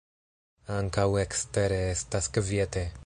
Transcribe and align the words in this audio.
Ankaŭ 0.77 1.05
ekstere 1.25 1.79
estas 1.91 2.31
kviete. 2.39 2.89